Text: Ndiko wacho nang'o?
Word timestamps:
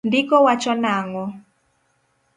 Ndiko 0.07 0.35
wacho 0.45 0.71
nang'o? 0.81 1.23